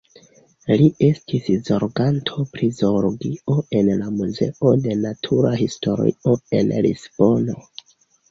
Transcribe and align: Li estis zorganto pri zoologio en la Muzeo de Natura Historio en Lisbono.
Li 0.81 0.85
estis 1.07 1.49
zorganto 1.67 2.45
pri 2.55 2.69
zoologio 2.77 3.57
en 3.81 3.91
la 3.99 4.09
Muzeo 4.21 4.73
de 4.87 4.97
Natura 5.03 5.51
Historio 5.63 6.35
en 6.61 6.73
Lisbono. 6.87 7.59